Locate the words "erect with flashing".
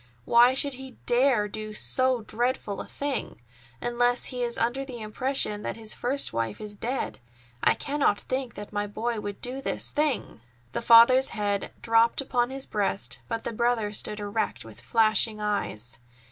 14.19-15.39